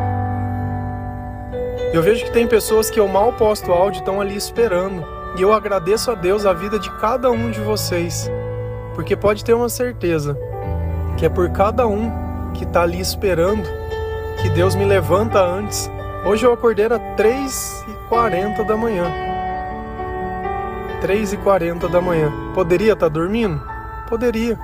eu 1.97 2.03
vejo 2.03 2.27
que 2.27 2.31
tem 2.31 2.47
pessoas 2.47 2.91
que 2.91 3.01
eu 3.01 3.09
mal 3.09 3.33
posto 3.33 3.73
áudio 3.73 4.01
estão 4.01 4.21
ali 4.21 4.37
esperando. 4.37 5.03
E 5.35 5.41
eu 5.41 5.51
agradeço 5.51 6.11
a 6.11 6.15
Deus 6.15 6.45
a 6.45 6.53
vida 6.53 6.79
de 6.79 6.91
cada 6.99 7.31
um 7.31 7.51
de 7.51 7.59
vocês. 7.61 8.31
Porque 8.95 9.17
pode 9.17 9.43
ter 9.43 9.55
uma 9.55 9.71
certeza 9.71 10.37
que 11.17 11.25
é 11.25 11.29
por 11.31 11.49
cada 11.49 11.87
um 11.87 12.13
que 12.53 12.65
está 12.65 12.83
ali 12.83 13.01
esperando 13.01 13.67
que 14.43 14.51
Deus 14.51 14.75
me 14.75 14.85
levanta 14.85 15.41
antes. 15.41 15.91
Hoje 16.25 16.45
eu 16.45 16.53
acordei 16.53 16.85
às 16.85 17.01
3h40 17.17 18.67
da 18.67 18.77
manhã. 18.77 19.11
3h40 21.01 21.89
da 21.89 22.01
manhã. 22.03 22.31
Poderia 22.53 22.93
estar 22.93 23.07
tá 23.07 23.13
dormindo? 23.13 23.59
Poderia. 24.07 24.59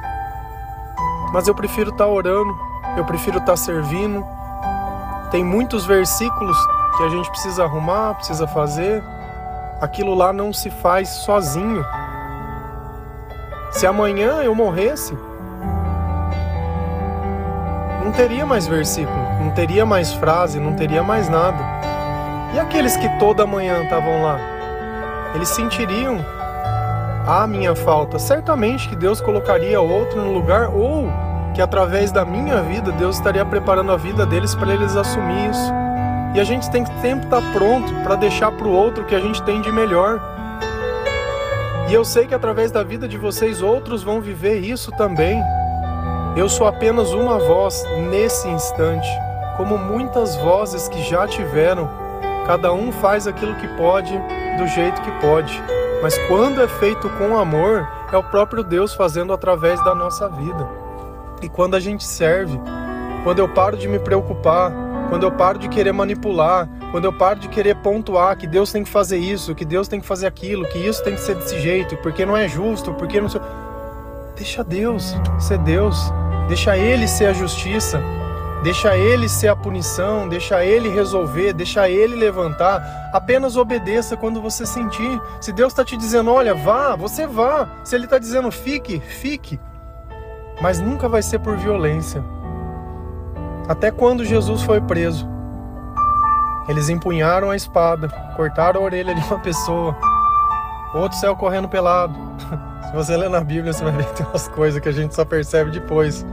Mas 1.33 1.49
eu 1.49 1.55
prefiro 1.55 1.89
estar 1.89 2.05
tá 2.05 2.11
orando, 2.11 2.55
eu 2.97 3.05
prefiro 3.05 3.39
estar 3.39 3.53
tá 3.53 3.57
servindo. 3.57 4.27
Tem 5.31 5.43
muitos 5.45 5.87
versículos 5.87 6.57
que 6.97 7.03
a 7.03 7.09
gente 7.09 7.29
precisa 7.31 7.65
arrumar, 7.65 8.15
precisa 8.15 8.47
fazer, 8.47 9.03
aquilo 9.81 10.15
lá 10.15 10.33
não 10.33 10.53
se 10.53 10.71
faz 10.71 11.09
sozinho. 11.09 11.85
Se 13.71 13.87
amanhã 13.87 14.43
eu 14.43 14.55
morresse, 14.55 15.17
não 18.05 18.13
teria 18.13 18.45
mais 18.45 18.67
versículo, 18.67 19.17
não 19.41 19.51
teria 19.53 19.87
mais 19.87 20.13
frase, 20.13 20.61
não 20.61 20.75
teria 20.75 21.03
mais 21.03 21.29
nada. 21.29 21.65
E 22.55 22.61
aqueles 22.61 22.97
que 22.97 23.09
toda 23.19 23.47
manhã 23.47 23.83
estavam 23.83 24.23
lá? 24.23 24.39
Eles 25.35 25.49
sentiriam 25.49 26.19
a 27.27 27.47
minha 27.47 27.75
falta. 27.75 28.19
Certamente 28.19 28.89
que 28.89 28.97
Deus 28.97 29.21
colocaria 29.21 29.81
outro 29.81 30.21
no 30.21 30.33
lugar 30.33 30.69
ou 30.69 31.09
que 31.55 31.61
através 31.61 32.11
da 32.11 32.25
minha 32.25 32.63
vida 32.63 32.91
Deus 32.93 33.17
estaria 33.17 33.45
preparando 33.45 33.93
a 33.93 33.97
vida 33.97 34.25
deles 34.25 34.55
para 34.55 34.73
eles 34.73 34.97
assumir 34.97 35.51
isso. 35.51 35.73
E 36.35 36.41
a 36.41 36.45
gente 36.45 36.71
tem 36.71 36.83
que 36.83 37.01
sempre 37.01 37.27
estar 37.27 37.43
tá 37.43 37.53
pronto 37.53 37.93
para 38.03 38.17
deixar 38.17 38.51
para 38.53 38.67
o 38.67 38.73
outro 38.73 39.03
o 39.03 39.07
que 39.07 39.15
a 39.15 39.21
gente 39.21 39.43
tem 39.43 39.61
de 39.61 39.71
melhor. 39.71 40.21
E 41.89 41.95
eu 41.95 42.05
sei 42.05 42.27
que 42.27 42.35
através 42.35 42.71
da 42.71 42.83
vida 42.83 43.07
de 43.07 43.19
vocês 43.19 43.61
outros 43.61 44.03
vão 44.03 44.21
viver 44.21 44.61
isso 44.61 44.91
também. 44.93 45.43
Eu 46.35 46.49
sou 46.49 46.67
apenas 46.67 47.13
uma 47.13 47.39
voz 47.39 47.85
nesse 48.11 48.49
instante, 48.49 49.09
como 49.59 49.77
muitas 49.77 50.35
vozes 50.37 50.89
que 50.89 51.03
já 51.03 51.29
tiveram. 51.29 51.87
Cada 52.47 52.73
um 52.73 52.91
faz 52.91 53.27
aquilo 53.27 53.55
que 53.57 53.69
pode, 53.77 54.19
do 54.57 54.67
jeito 54.69 55.03
que 55.03 55.11
pode. 55.21 55.63
Mas 56.03 56.17
quando 56.29 56.63
é 56.63 56.67
feito 56.67 57.11
com 57.11 57.37
amor, 57.37 57.87
é 58.11 58.17
o 58.17 58.25
próprio 58.25 58.65
Deus 58.65 58.95
fazendo 58.95 59.33
através 59.33 59.83
da 59.85 59.95
nossa 59.95 60.29
vida. 60.31 60.82
E 61.43 61.49
quando 61.49 61.75
a 61.75 61.81
gente 61.81 62.05
serve, 62.05 62.59
quando 63.25 63.39
eu 63.39 63.49
paro 63.49 63.77
de 63.77 63.89
me 63.89 63.99
preocupar 63.99 64.73
quando 65.13 65.25
eu 65.25 65.33
paro 65.33 65.59
de 65.59 65.69
querer 65.69 65.93
manipular, 65.93 66.67
quando 66.91 67.05
eu 67.05 67.13
paro 67.13 67.39
de 67.39 67.47
querer 67.47 67.77
pontuar 67.77 68.35
que 68.35 68.47
Deus 68.47 68.73
tem 68.73 68.83
que 68.83 68.89
fazer 68.89 69.19
isso, 69.19 69.55
que 69.55 69.63
Deus 69.63 69.87
tem 69.87 70.01
que 70.01 70.07
fazer 70.07 70.27
aquilo, 70.27 70.67
que 70.69 70.79
isso 70.79 71.05
tem 71.05 71.15
que 71.15 71.21
ser 71.21 71.35
desse 71.35 71.61
jeito, 71.61 71.99
porque 71.99 72.25
não 72.25 72.35
é 72.35 72.49
justo, 72.49 72.95
porque 72.95 73.21
não 73.21 73.29
sei. 73.29 73.39
Deixa 74.35 74.65
Deus 74.65 75.15
ser 75.39 75.59
Deus, 75.59 76.11
deixa 76.49 76.79
Ele 76.79 77.07
ser 77.07 77.27
a 77.27 77.35
justiça, 77.35 78.01
deixa 78.63 78.97
Ele 78.97 79.29
ser 79.29 79.49
a 79.49 79.55
punição, 79.55 80.27
deixa 80.31 80.65
Ele 80.65 80.89
resolver, 80.89 81.53
deixa 81.53 81.91
Ele 81.91 82.17
levantar. 82.17 83.11
Apenas 83.13 83.55
obedeça 83.55 84.17
quando 84.17 84.41
você 84.41 84.65
sentir. 84.65 85.21
Se 85.43 85.53
Deus 85.53 85.75
está 85.75 85.85
te 85.85 85.95
dizendo, 85.95 86.33
olha, 86.33 86.55
vá, 86.55 86.97
você 86.97 87.27
vá. 87.27 87.69
Se 87.85 87.95
Ele 87.95 88.05
está 88.05 88.17
dizendo, 88.17 88.51
fique, 88.51 88.99
fique. 88.99 89.61
Mas 90.61 90.81
nunca 90.81 91.09
vai 91.09 91.23
ser 91.23 91.39
por 91.39 91.57
violência. 91.57 92.23
Até 93.69 93.91
quando 93.91 94.25
Jesus 94.25 94.63
foi 94.63 94.81
preso, 94.81 95.29
eles 96.69 96.89
empunharam 96.89 97.51
a 97.51 97.57
espada, 97.57 98.09
cortaram 98.37 98.81
a 98.81 98.85
orelha 98.85 99.15
de 99.15 99.25
uma 99.27 99.39
pessoa, 99.39 99.97
outro 100.95 101.19
saiu 101.19 101.37
correndo 101.37 101.69
pelado. 101.69 102.15
Se 102.87 102.93
você 102.93 103.17
ler 103.17 103.31
na 103.31 103.41
Bíblia, 103.41 103.73
você 103.73 103.83
vai 103.83 103.93
ver 103.93 104.05
que 104.07 104.15
tem 104.15 104.27
umas 104.27 104.49
coisas 104.49 104.81
que 104.81 104.89
a 104.89 104.93
gente 104.93 105.15
só 105.15 105.25
percebe 105.25 105.71
depois. 105.71 106.27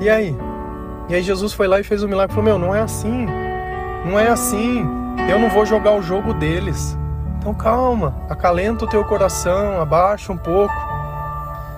E 0.00 0.08
aí? 0.08 0.36
E 1.08 1.14
aí 1.14 1.22
Jesus 1.22 1.52
foi 1.52 1.66
lá 1.66 1.80
e 1.80 1.84
fez 1.84 2.02
um 2.02 2.08
milagre 2.08 2.34
falou: 2.34 2.44
Meu, 2.44 2.58
não 2.58 2.74
é 2.74 2.80
assim. 2.80 3.26
Não 4.04 4.18
é 4.18 4.28
assim. 4.28 4.86
Eu 5.28 5.38
não 5.38 5.48
vou 5.50 5.66
jogar 5.66 5.92
o 5.92 6.02
jogo 6.02 6.32
deles. 6.34 6.96
Então 7.38 7.52
calma, 7.52 8.14
acalenta 8.30 8.84
o 8.84 8.88
teu 8.88 9.04
coração, 9.04 9.80
abaixa 9.80 10.32
um 10.32 10.36
pouco. 10.36 10.72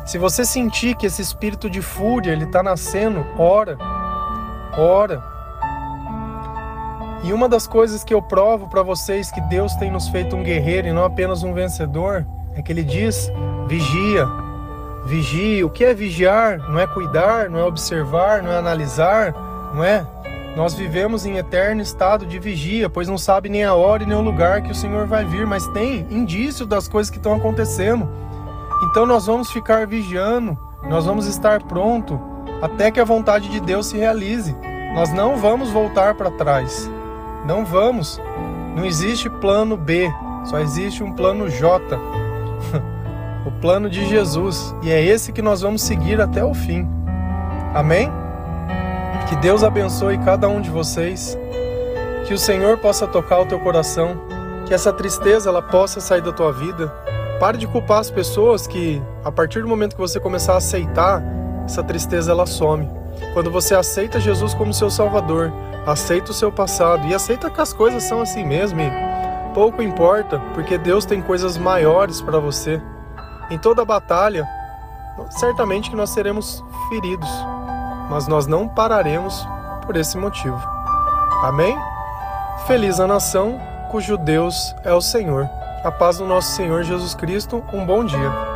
Se 0.05 0.19
você 0.19 0.45
sentir 0.45 0.97
que 0.97 1.07
esse 1.07 1.23
espírito 1.23 1.69
de 1.71 1.81
fúria 1.81 2.33
ele 2.33 2.45
está 2.45 2.63
nascendo, 2.63 3.25
ora 3.39 3.79
ora. 4.77 5.23
E 7.23 7.33
uma 7.33 7.49
das 7.49 7.67
coisas 7.67 8.05
que 8.05 8.13
eu 8.13 8.21
provo 8.21 8.69
para 8.69 8.83
vocês 8.83 9.31
que 9.31 9.41
Deus 9.43 9.75
tem 9.77 9.91
nos 9.91 10.09
feito 10.09 10.37
um 10.37 10.43
guerreiro 10.43 10.89
e 10.89 10.93
não 10.93 11.05
apenas 11.05 11.43
um 11.43 11.55
vencedor 11.55 12.27
é 12.55 12.63
que 12.63 12.73
ele 12.73 12.83
diz: 12.83 13.31
vigia. 13.67 14.27
Vigie. 15.07 15.65
O 15.65 15.71
que 15.71 15.85
é 15.85 15.95
vigiar? 15.95 16.59
Não 16.59 16.79
é 16.79 16.87
cuidar, 16.87 17.51
não 17.51 17.59
é 17.59 17.65
observar, 17.65 18.43
não 18.43 18.51
é 18.51 18.57
analisar, 18.57 19.33
não 19.75 19.85
é? 19.85 20.07
Nós 20.57 20.75
vivemos 20.75 21.27
em 21.27 21.37
eterno 21.37 21.83
estado 21.83 22.25
de 22.25 22.39
vigia, 22.39 22.89
pois 22.89 23.09
não 23.09 23.19
sabe 23.19 23.49
nem 23.49 23.65
a 23.65 23.75
hora 23.75 24.05
e 24.05 24.07
nem 24.07 24.17
o 24.17 24.21
lugar 24.21 24.63
que 24.63 24.71
o 24.71 24.75
Senhor 24.75 25.07
vai 25.07 25.25
vir, 25.25 25.47
mas 25.47 25.67
tem 25.69 26.07
indício 26.11 26.65
das 26.65 26.87
coisas 26.87 27.11
que 27.11 27.17
estão 27.17 27.35
acontecendo. 27.35 28.09
Então 28.85 29.07
nós 29.07 29.27
vamos 29.27 29.51
ficar 29.51 29.87
vigiando, 29.87 30.59
nós 30.89 31.07
vamos 31.07 31.27
estar 31.27 31.63
pronto 31.63 32.21
até 32.61 32.91
que 32.91 33.01
a 33.01 33.05
vontade 33.05 33.49
de 33.49 33.59
Deus 33.59 33.87
se 33.87 33.97
realize. 33.97 34.55
Nós 34.95 35.13
não 35.13 35.37
vamos 35.37 35.71
voltar 35.71 36.15
para 36.15 36.31
trás. 36.31 36.91
Não 37.47 37.65
vamos. 37.65 38.21
Não 38.77 38.85
existe 38.85 39.29
plano 39.29 39.77
B, 39.77 40.13
só 40.45 40.59
existe 40.59 41.03
um 41.03 41.13
plano 41.13 41.49
J. 41.49 41.99
o 43.47 43.51
plano 43.61 43.89
de 43.89 44.07
Jesus. 44.07 44.75
E 44.83 44.91
é 44.91 45.03
esse 45.03 45.33
que 45.33 45.43
nós 45.43 45.63
vamos 45.63 45.83
seguir 45.83 46.21
até 46.21 46.45
o 46.45 46.55
fim. 46.55 46.87
Amém? 47.75 48.13
Que 49.29 49.37
Deus 49.37 49.65
abençoe 49.65 50.19
cada 50.19 50.49
um 50.49 50.61
de 50.61 50.71
vocês. 50.71 51.37
Que 52.27 52.35
o 52.35 52.39
Senhor 52.39 52.79
possa 52.79 53.07
tocar 53.07 53.41
o 53.41 53.47
teu 53.47 53.59
coração. 53.61 54.17
Que 54.67 54.75
essa 54.75 54.93
tristeza 54.93 55.49
ela 55.49 55.63
possa 55.63 56.01
sair 56.01 56.23
da 56.23 56.33
tua 56.33 56.53
vida. 56.53 56.93
Pare 57.39 57.59
de 57.59 57.67
culpar 57.67 57.99
as 57.99 58.11
pessoas 58.11 58.67
que, 58.67 59.03
a 59.25 59.31
partir 59.31 59.63
do 59.63 59.69
momento 59.69 59.95
que 59.95 60.01
você 60.01 60.21
começar 60.21 60.55
a 60.55 60.59
aceitar 60.59 61.23
essa 61.65 61.83
tristeza 61.83 62.31
ela 62.31 62.47
some. 62.47 62.89
Quando 63.33 63.51
você 63.51 63.75
aceita 63.75 64.21
Jesus 64.21 64.55
como 64.55 64.73
seu 64.73 64.91
Salvador, 64.91 65.53
aceita 65.87 66.31
o 66.31 66.35
seu 66.35 66.51
passado 66.51 67.07
e 67.07 67.15
aceita 67.15 67.51
que 67.51 67.61
as 67.61 67.73
coisas 67.73 68.03
são 68.03 68.21
assim 68.21 68.45
mesmo. 68.45 68.81
E 68.81 68.91
Pouco 69.55 69.81
importa, 69.81 70.41
porque 70.53 70.77
Deus 70.77 71.05
tem 71.05 71.23
coisas 71.23 71.57
maiores 71.57 72.21
para 72.21 72.41
você. 72.41 72.83
Em 73.49 73.57
toda 73.57 73.85
batalha, 73.85 74.45
certamente 75.31 75.91
que 75.91 75.97
nós 75.97 76.11
seremos 76.11 76.65
feridos, 76.89 77.29
mas 78.11 78.27
nós 78.27 78.49
não 78.49 78.67
pararemos 78.67 79.47
por 79.87 79.97
esse 79.97 80.19
motivo. 80.19 80.61
Amém? 81.45 81.79
Feliz 82.67 82.99
a 82.99 83.07
nação 83.07 83.61
cujo 83.93 84.19
Deus 84.19 84.75
é 84.83 84.93
o 84.93 85.01
Senhor. 85.01 85.49
A 85.85 85.93
paz 85.93 86.17
do 86.17 86.25
nosso 86.25 86.57
Senhor 86.57 86.83
Jesus 86.83 87.15
Cristo, 87.15 87.63
um 87.71 87.85
bom 87.85 88.07
dia. 88.07 88.54